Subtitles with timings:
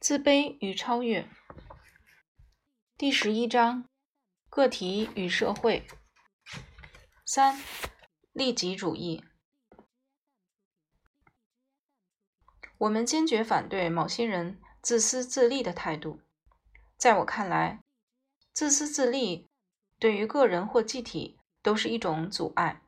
[0.00, 1.28] 自卑与超越，
[2.96, 3.84] 第十一章：
[4.48, 5.86] 个体与社会。
[7.26, 7.60] 三、
[8.32, 9.22] 利己主义。
[12.78, 16.22] 我们坚决反对某些人自私自利的态度。
[16.96, 17.82] 在我看来，
[18.54, 19.50] 自私自利
[19.98, 22.80] 对于个人或集体都是一种阻碍。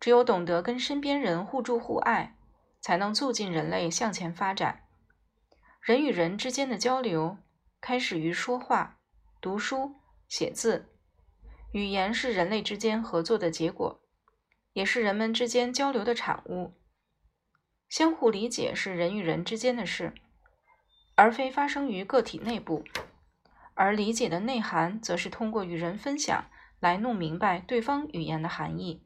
[0.00, 2.36] 只有懂得跟身边人互助互爱，
[2.80, 4.88] 才能促进人类向前发展。
[5.82, 7.38] 人与人之间的交流
[7.80, 9.00] 开始于说话、
[9.40, 9.96] 读书、
[10.28, 10.94] 写字。
[11.72, 14.00] 语言是人类之间合作的结果，
[14.74, 16.74] 也是人们之间交流的产物。
[17.88, 20.14] 相互理解是人与人之间的事，
[21.16, 22.84] 而非发生于个体内部。
[23.74, 29.04] 而理解的内涵，则是通过与人分享来弄明白对方语言的含义。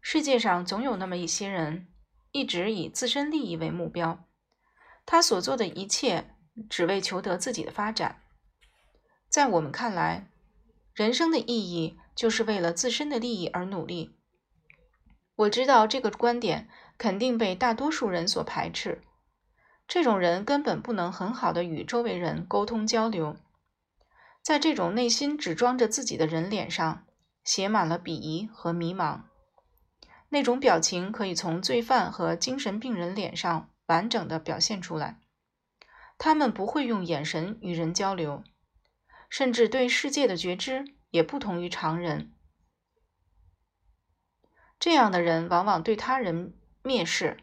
[0.00, 1.86] 世界上总有那么一些人，
[2.32, 4.26] 一直以自身利益为目标。
[5.04, 6.34] 他所做的一切，
[6.70, 8.22] 只为求得自己的发展。
[9.28, 10.28] 在我们看来，
[10.94, 14.14] 人生的意义就是为了自身的利益而努力。
[15.36, 19.02] 我知道这个观点肯定被大多数人所排斥。
[19.88, 23.36] 这种人根本不能很好的与周围人沟通交流。
[24.42, 27.04] 在这种内心只装着自己的人脸上，
[27.42, 29.22] 写满了鄙夷和迷茫。
[30.28, 33.68] 那种表情可以从罪犯和精神病人脸上。
[33.92, 35.20] 完整的表现出来，
[36.16, 38.42] 他们不会用眼神与人交流，
[39.28, 42.32] 甚至对世界的觉知也不同于常人。
[44.80, 47.38] 这样的人往往对他人蔑视，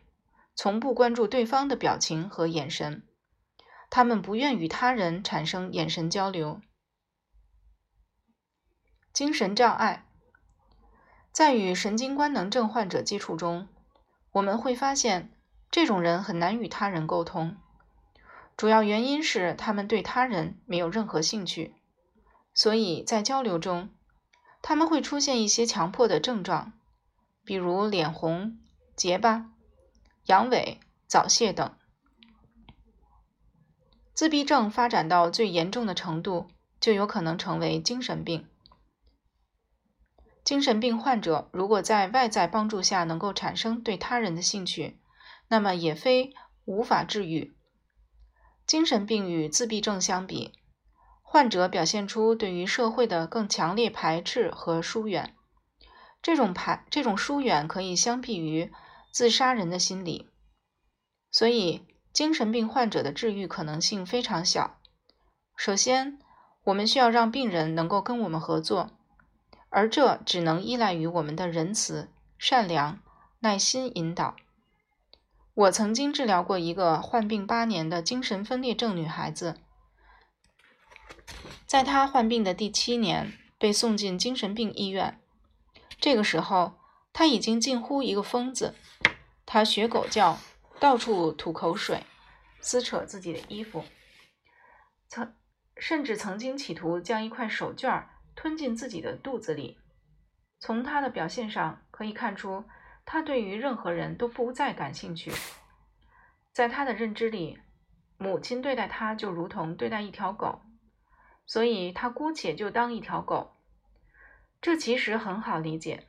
[0.55, 3.03] 从不关注对方的表情和眼神，
[3.91, 6.59] 他们不愿与他人产生眼神交流。
[9.13, 10.07] 精神障碍，
[11.31, 13.67] 在与神经官能症患者接触中，
[14.31, 15.31] 我们会发现。
[15.71, 17.55] 这种人很难与他人沟通，
[18.57, 21.75] 主要原因是他们对他人没有任何兴趣，
[22.53, 23.89] 所以在交流中，
[24.61, 26.73] 他们会出现一些强迫的症状，
[27.45, 28.57] 比如脸红、
[28.95, 29.51] 结巴、
[30.25, 30.77] 阳痿、
[31.07, 31.75] 早泄等。
[34.13, 36.47] 自闭症发展到最严重的程度，
[36.81, 38.47] 就有可能成为精神病。
[40.43, 44.98] 精神病患者如果在外在帮助下能够产生对他人的兴趣，
[45.49, 46.33] 那么也非
[46.63, 47.53] 无法治愈。
[48.65, 50.53] 精神病与自闭症相比，
[51.21, 55.35] 患者表现出对于社会的更强烈排斥和疏远。
[56.21, 58.71] 这种排这种疏远可以相比于
[59.11, 60.29] 自杀人的心理。
[61.31, 64.79] 所以，精神病患者的治愈可能性非常小。
[65.55, 66.19] 首先，
[66.65, 68.91] 我们需要让病人能够跟我们合作，
[69.69, 72.99] 而这只能依赖于我们的仁慈、善良、
[73.39, 74.35] 耐心引导。
[75.59, 79.59] 我曾经治疗过一个患病八年的精神分裂症女孩子，
[81.65, 85.19] 在她患病的第七年被送进精神病医院。
[85.99, 86.79] 这个时候，
[87.11, 88.73] 她已经近乎一个疯子，
[89.45, 90.39] 她学狗叫，
[90.79, 92.05] 到处吐口水，
[92.61, 93.83] 撕扯自己的衣服，
[95.09, 95.35] 曾
[95.75, 99.77] 甚至曾经企图将一块手绢吞进自己的肚子里。
[100.61, 102.63] 从她的表现上可以看出。
[103.11, 105.31] 他对于任何人都不再感兴趣，
[106.51, 107.59] 在他的认知里，
[108.19, 110.61] 母亲对待他就如同对待一条狗，
[111.47, 113.57] 所以他姑且就当一条狗。
[114.61, 116.05] 这其实很好理解，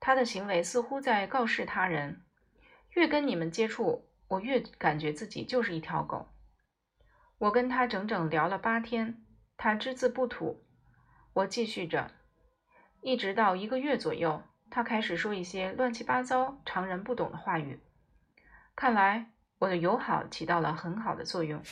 [0.00, 2.24] 他的行为似乎在告示他人：
[2.92, 6.30] 越跟你们接触，我越感觉自己就是一条狗。
[7.36, 9.22] 我跟他整整聊了八天，
[9.58, 10.64] 他只字不吐。
[11.34, 12.10] 我继续着，
[13.02, 14.42] 一直到一个月左右。
[14.74, 17.78] 他开始说一些乱七八糟、常人不懂的话语。
[18.74, 19.30] 看来
[19.60, 21.62] 我的友好起到了很好的作用。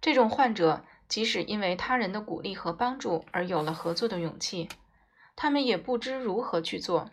[0.00, 4.68] 这种患者即使因为他人的鼓励和帮助而有了合作的勇气，
[5.36, 7.12] 他们也不知如何去做，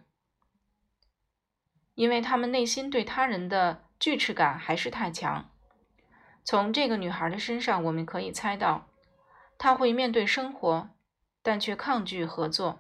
[1.94, 5.52] 因为他们内心对他人的拒斥感还是太强。
[6.44, 8.88] 从这个女孩的身上，我们可以猜到。
[9.64, 10.90] 他会面对生活，
[11.44, 12.80] 但却抗拒合作。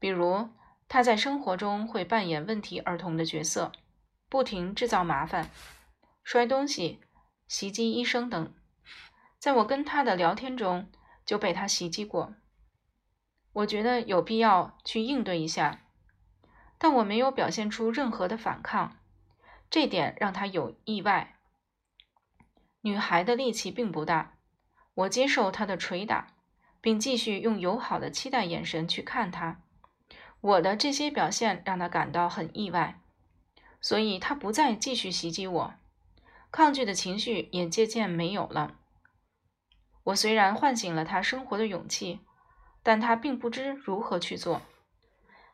[0.00, 0.48] 比如，
[0.88, 3.70] 他在生活中会扮演问题儿童的角色，
[4.28, 5.48] 不停制造麻烦，
[6.24, 6.98] 摔东西、
[7.46, 8.52] 袭击医生等。
[9.38, 10.90] 在我跟他的聊天中，
[11.24, 12.34] 就被他袭击过。
[13.52, 15.82] 我觉得有必要去应对一下，
[16.78, 18.96] 但我没有表现出任何的反抗，
[19.70, 21.36] 这点让他有意外。
[22.80, 24.32] 女孩的力气并不大。
[24.96, 26.34] 我接受他的捶打，
[26.80, 29.62] 并继续用友好的期待眼神去看他。
[30.40, 33.00] 我的这些表现让他感到很意外，
[33.80, 35.74] 所以他不再继续袭击我，
[36.50, 38.78] 抗拒的情绪也渐渐没有了。
[40.04, 42.20] 我虽然唤醒了他生活的勇气，
[42.82, 44.62] 但他并不知如何去做。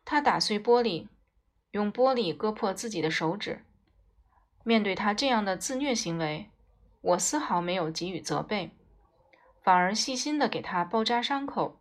[0.04, 1.08] 他打碎玻璃，
[1.70, 3.64] 用玻璃割破自己的手指。
[4.62, 6.50] 面对他这样的自虐行为，
[7.00, 8.76] 我丝毫没有给予责备，
[9.62, 11.80] 反而细心的给他包扎伤口。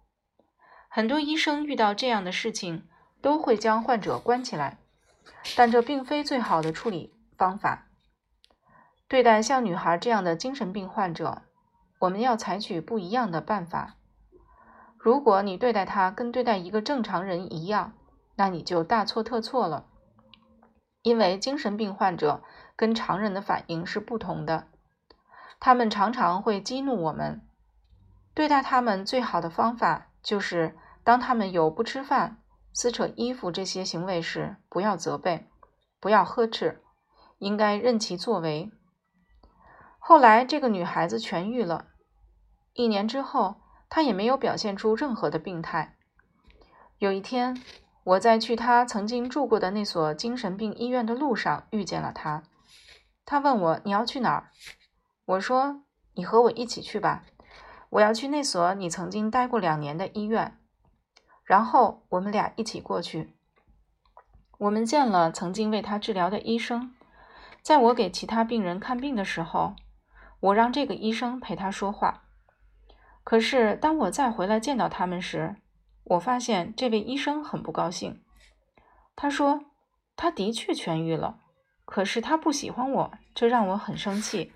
[0.87, 2.87] 很多医生遇到这样的事情。
[3.21, 4.79] 都会将患者关起来，
[5.55, 7.85] 但这并非最好的处理方法。
[9.07, 11.43] 对待像女孩这样的精神病患者，
[11.99, 13.97] 我们要采取不一样的办法。
[14.97, 17.93] 如果你对待她跟对待一个正常人一样，
[18.37, 19.85] 那你就大错特错了。
[21.03, 22.41] 因为精神病患者
[22.75, 24.67] 跟常人的反应是不同的，
[25.59, 27.47] 他们常常会激怒我们。
[28.33, 32.37] 对待他们最好的方法就是，当他们有不吃饭。
[32.73, 35.49] 撕扯衣服这些行为时，不要责备，
[35.99, 36.81] 不要呵斥，
[37.37, 38.71] 应该任其作为。
[39.99, 41.87] 后来，这个女孩子痊愈了。
[42.73, 43.57] 一年之后，
[43.89, 45.97] 她也没有表现出任何的病态。
[46.97, 47.61] 有一天，
[48.05, 52.43] 我在去她曾经住过的那所精神病医院的路上遇见了她。
[53.25, 54.49] 她问我：“你要去哪儿？”
[55.27, 55.83] 我说
[56.15, 57.25] ：“你和我一起去吧，
[57.91, 60.57] 我要去那所你曾经待过两年的医院。”
[61.45, 63.33] 然后我们俩一起过去。
[64.57, 66.93] 我们见了曾经为他治疗的医生。
[67.61, 69.75] 在我给其他病人看病的时候，
[70.39, 72.23] 我让这个医生陪他说话。
[73.23, 75.57] 可是当我再回来见到他们时，
[76.05, 78.23] 我发现这位医生很不高兴。
[79.15, 79.65] 他说
[80.15, 81.39] ：“他的确痊愈了，
[81.85, 84.53] 可是他不喜欢我，这让我很生气。”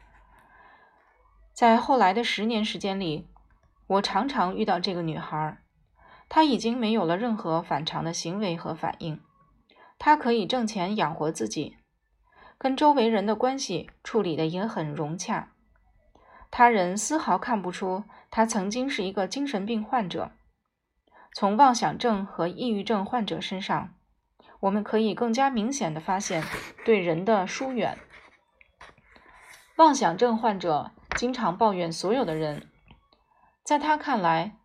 [1.56, 3.30] 在后来的十年时间里，
[3.88, 5.58] 我常常遇到这个女孩。
[6.28, 9.22] 她已经没有了任何反常的行为和反应，
[9.98, 11.78] 她可以挣钱养活自己，
[12.58, 15.54] 跟周围人的关系处理的也很融洽，
[16.52, 20.32] 他人丝毫看不出他曾经是一个精神病患者。
[21.34, 23.94] 从妄想症和抑郁症患者身上，
[24.60, 26.44] 我们可以更加明显的发现
[26.84, 27.98] 对人的疏远。
[29.78, 32.70] 妄想症患者经常抱怨所有的人，
[33.64, 34.58] 在他看来。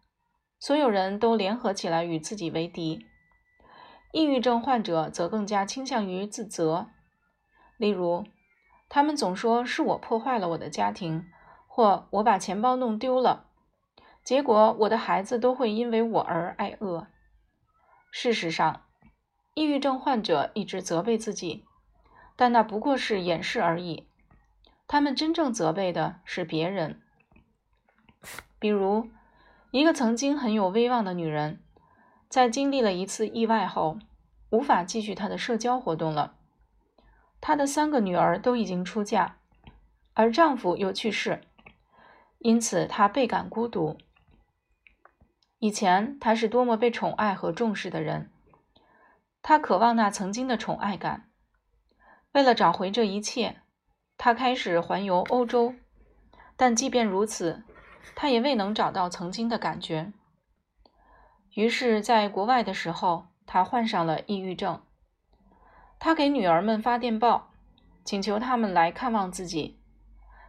[0.63, 3.07] 所有人都联合起来与自己为敌。
[4.13, 6.91] 抑郁症患者则更加倾向于自责，
[7.79, 8.27] 例如，
[8.91, 11.25] 他们总说是我破坏了我的家庭，
[11.67, 13.47] 或我把钱包弄丢了，
[14.23, 17.07] 结果我的孩子都会因为我而挨饿。
[18.11, 18.83] 事实上，
[19.55, 21.65] 抑郁症患者一直责备自己，
[22.37, 24.10] 但那不过是掩饰而已。
[24.93, 27.01] 他们真正责备的是别人，
[28.59, 29.09] 比如。
[29.71, 31.63] 一个曾经很有威望的女人，
[32.29, 34.01] 在经历了一次意外后，
[34.51, 36.35] 无法继续她的社交活动了。
[37.41, 39.37] 她的三个女儿都已经出嫁，
[40.15, 41.43] 而丈夫又去世，
[42.41, 43.97] 因此她倍感孤独。
[45.61, 48.33] 以前她是多么被宠爱和重视的人，
[49.41, 51.31] 她渴望那曾经的宠爱感。
[52.33, 53.60] 为了找回这一切，
[54.23, 55.75] 他开始环游欧洲，
[56.55, 57.63] 但即便如此。
[58.15, 60.13] 他也未能找到曾经的感觉，
[61.55, 64.83] 于是，在国外的时候，他患上了抑郁症。
[65.99, 67.53] 他给女儿们发电报，
[68.05, 69.81] 请求他们来看望自己，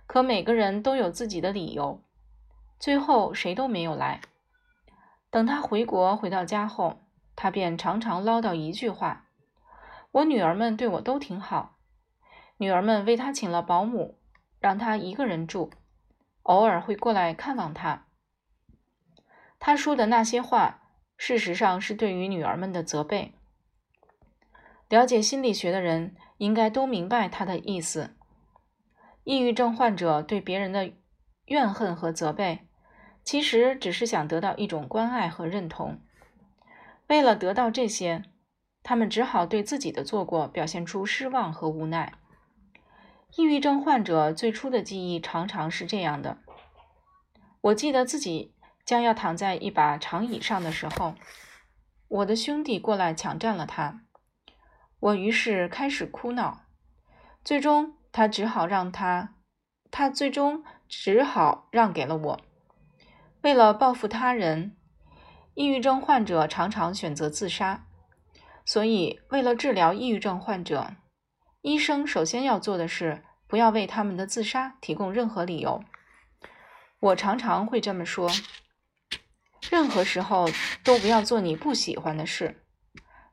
[0.05, 2.03] 可每个人都有自己的理由，
[2.77, 4.19] 最后谁都没有来。
[5.29, 7.03] 等他回国回到家后，
[7.37, 9.27] 他便常常唠叨一句话
[10.11, 11.77] ：“我女儿们对我都挺好。”
[12.61, 14.19] 女儿们为他请了保姆，
[14.59, 15.71] 让他一个人住。
[16.43, 18.05] 偶尔会过来看望他。
[19.57, 20.83] 他说的那些话，
[21.17, 23.33] 事实上是对于女儿们的责备。
[24.89, 28.15] 了解心理学的人应该都明白他的意思。
[29.23, 30.93] 抑郁症患者对别人的
[31.45, 32.67] 怨恨和责备，
[33.23, 35.99] 其实只是想得到一种关爱和认同。
[37.07, 38.23] 为了得到这些，
[38.83, 42.13] 他们只好对自己的做过表现出失望和无奈。
[43.37, 46.39] 抑郁症患者最初的记忆常常是这样的：
[47.61, 51.15] 我记得自己将要躺在一把长椅上的时候，
[52.09, 54.01] 我的兄弟过来抢占了它。
[54.99, 56.65] 我于是开始哭闹，
[57.41, 59.35] 最终他只好让他，
[59.89, 62.41] 他最终只好让给了我。
[63.43, 64.75] 为了报复他人，
[65.53, 67.87] 抑郁症患者常常选择自杀。
[68.65, 70.95] 所以，为了治疗抑郁症患者。
[71.61, 75.83] 医生首先要做的是，不要为他们的自杀提供任何理由。
[76.99, 78.29] 我常常会这么说：
[79.69, 80.49] 任何时候
[80.83, 82.63] 都不要做你不喜欢的事。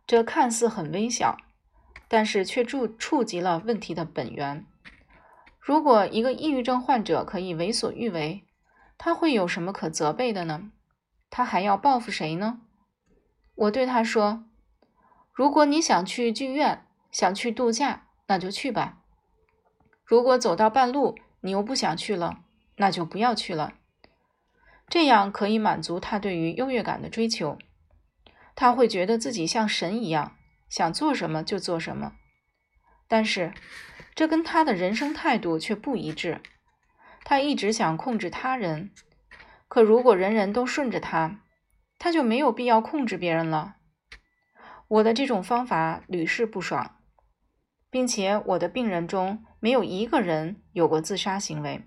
[0.06, 1.38] 这看似很微小，
[2.06, 4.66] 但是却触触及了问题的本源。
[5.58, 8.44] 如果一个抑郁症患者可以为所欲为，
[8.98, 10.70] 他会有什么可责备的呢？
[11.30, 12.60] 他还要报复谁呢？
[13.54, 14.44] 我对他说
[15.32, 18.98] ：“如果你想去剧院，想去度假，那就去吧。
[20.04, 22.44] 如果走到半路你又不想去了，
[22.76, 23.74] 那就不要去了。
[24.88, 27.58] 这样可以满足他对于优越感的追求。
[28.54, 30.36] 他会觉得自己像神一样，
[30.68, 32.12] 想做什么就做什么。
[33.06, 33.52] 但是，
[34.14, 36.40] 这跟他的人生态度却不一致。
[37.24, 38.90] 他一直想控制他人，
[39.68, 41.40] 可如果人人都顺着他，
[41.98, 43.76] 他就没有必要控制别人了。
[44.88, 46.97] 我的这种方法屡试不爽，
[47.90, 51.84] 并且我的病人中没有一个人有过自杀行为。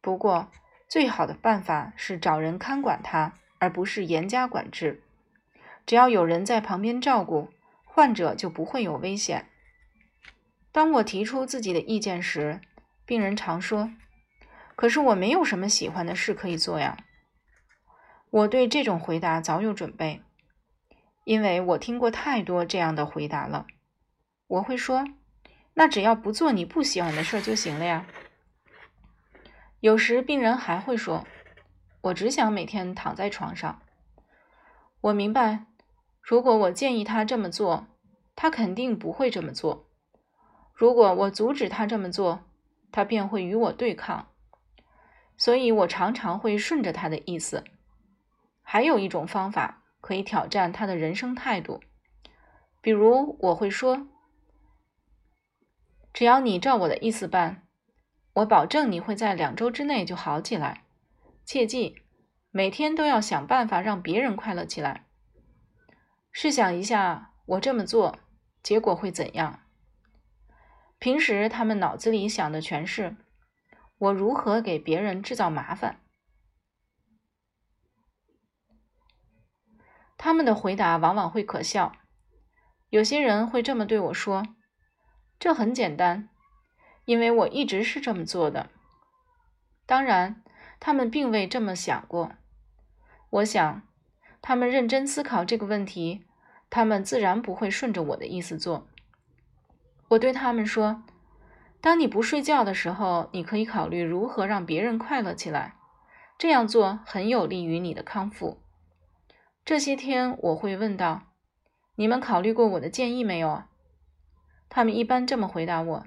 [0.00, 0.50] 不过，
[0.88, 5.02] 最好的办法是找人看管他，而不是严加管制。
[5.84, 7.50] 只要有人在旁边照顾，
[7.84, 9.46] 患者就不会有危险。
[10.70, 12.60] 当我提出自己的意见时，
[13.04, 13.90] 病人常说
[14.76, 16.96] ：“可是我没有什么喜欢的事可以做呀。”
[18.30, 20.22] 我对这种回答早有准备，
[21.24, 23.66] 因为我听过太多这样的回答了。
[24.48, 25.04] 我会说
[25.74, 28.06] ：“那只要不做你不喜欢的事就行了呀。”
[29.80, 31.24] 有时病人还会说
[32.02, 33.80] ：“我只想每天躺在床上。”
[35.00, 35.66] 我明白，
[36.20, 37.86] 如果我建议他这么做，
[38.34, 39.88] 他肯定不会这么做。
[40.74, 42.44] 如果我阻止他这么做，
[42.90, 44.28] 他便会与我对抗，
[45.36, 47.62] 所以我常常会顺着他的意思。
[48.62, 51.80] 还有一种方法可以挑战他的人生态度，
[52.80, 54.08] 比如我会说
[56.12, 57.66] ：“只要你照我的意思办，
[58.34, 60.84] 我保证你会在两周之内就好起来。
[61.44, 62.02] 切记，
[62.50, 65.06] 每天都要想办法让别人快乐起来。
[66.32, 68.18] 试想一下，我这么做，
[68.62, 69.60] 结果会怎样？”
[70.98, 73.16] 平时他们脑子里想的全是
[73.98, 76.00] 我如何给别人制造麻烦。
[80.16, 81.92] 他们的回答往往会可笑。
[82.90, 84.42] 有些人会这么对我说
[85.38, 86.28] ：“这很简单，
[87.04, 88.70] 因为我一直是这么做的。”
[89.86, 90.42] 当然，
[90.80, 92.32] 他们并未这么想过。
[93.30, 93.82] 我想，
[94.42, 96.26] 他们认真思考这个问题，
[96.68, 98.88] 他们自然不会顺着我的意思做。
[100.08, 101.02] 我对他们说
[101.80, 105.76] ：“当你不睡觉的时候，你可以考虑如何让别人快乐起来。
[106.36, 108.62] 这样做很有利于你的康复。”
[109.64, 111.22] 这些天我会问道
[111.96, 113.67] ：“你们考虑过我的建议没有？”啊
[114.68, 116.06] 他们一般这么回答我：“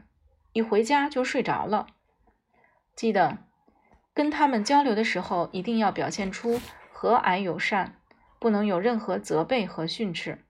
[0.54, 1.88] 一回家就睡着了。”
[2.96, 3.38] 记得
[4.14, 6.60] 跟他们交流的时候，一定要表现出
[6.92, 7.96] 和蔼友善，
[8.40, 10.44] 不能有任何责备和训斥。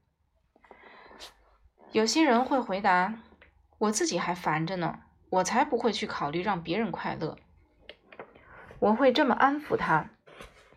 [1.91, 3.15] 有些人会回答。
[3.77, 4.99] 我自己还烦着呢，
[5.31, 7.35] 我才不会去考虑让别人快乐。
[8.77, 10.11] 我会这么安抚他，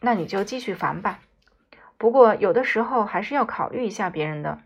[0.00, 1.20] 那你就继续烦吧。
[1.98, 4.62] 不过有的时候还是要考虑一下别人的。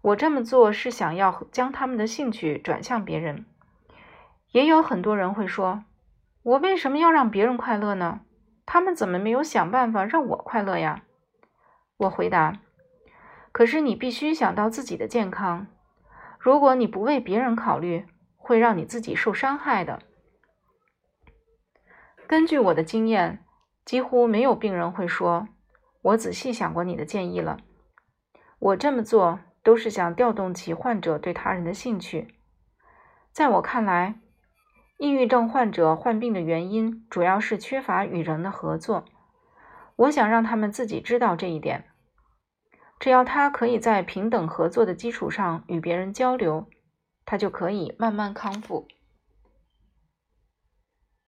[0.00, 3.44] 我这么做是想要将他们的兴趣转向别人。
[4.52, 5.84] 也有很多人会说，
[6.42, 8.20] 我为什么要让别人快乐呢？
[8.64, 11.02] 他们怎么没有想办法让我快乐呀？
[11.96, 12.60] 我回答，
[13.50, 15.66] 可是你必须想到自己的健康。
[16.38, 20.00] 如果你不为别人考虑，会让你自己受伤害的。
[22.26, 23.44] 根据我的经验，
[23.84, 25.48] 几乎没有病人会说
[26.02, 27.58] ：“我仔细想过你的建议了。”
[28.60, 32.28] 我这么做都是想调动起患者对他人的兴趣。
[33.32, 34.18] 在我看来，
[34.96, 39.04] 抑郁症患者患病的原因主要是缺乏与人的合作。
[39.96, 41.84] 我想让他们自己知道这一点。
[42.98, 46.66] 只要他可以在平等合作的基础上与别人交流，
[47.26, 48.88] 他就可以慢慢康复。